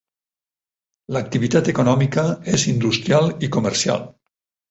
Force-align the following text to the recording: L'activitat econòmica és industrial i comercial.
L'activitat 1.17 1.69
econòmica 1.75 2.25
és 2.59 2.65
industrial 2.73 3.31
i 3.49 3.51
comercial. 3.59 4.09